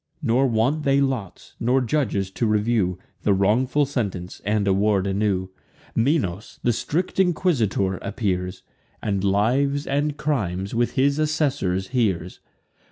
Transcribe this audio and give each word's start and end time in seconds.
Nor 0.23 0.47
want 0.47 0.81
they 0.81 0.99
lots, 0.99 1.53
nor 1.59 1.79
judges 1.79 2.31
to 2.31 2.47
review 2.47 2.97
The 3.21 3.35
wrongful 3.35 3.85
sentence, 3.85 4.41
and 4.43 4.67
award 4.67 5.05
a 5.05 5.13
new. 5.13 5.49
Minos, 5.95 6.59
the 6.63 6.73
strict 6.73 7.19
inquisitor, 7.19 7.97
appears; 7.97 8.63
And 9.03 9.23
lives 9.23 9.85
and 9.85 10.17
crimes, 10.17 10.73
with 10.73 10.93
his 10.93 11.19
assessors, 11.19 11.89
hears. 11.89 12.39